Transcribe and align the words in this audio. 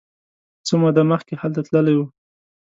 څه 0.67 0.73
موده 0.81 1.03
مخکې 1.11 1.33
هلته 1.41 1.59
تللی 1.67 1.95
و. 1.97 2.01